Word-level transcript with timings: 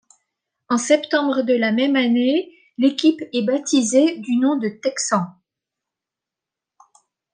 En 0.67 0.79
septembre 0.79 1.43
de 1.43 1.53
la 1.53 1.71
même 1.71 1.95
année, 1.95 2.51
l'équipe 2.79 3.21
est 3.33 3.43
baptisée 3.43 4.17
du 4.17 4.37
nom 4.37 4.57
de 4.57 4.67
Texans. 4.67 5.35